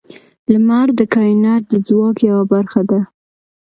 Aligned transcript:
•لمر 0.51 0.87
د 0.99 1.01
کائنات 1.15 1.63
د 1.67 1.73
ځواک 1.87 2.17
یوه 2.29 2.43
برخه 2.53 2.81
ده. 2.89 2.99